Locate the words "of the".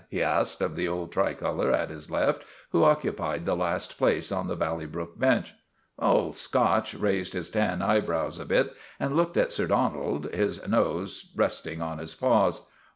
0.61-0.87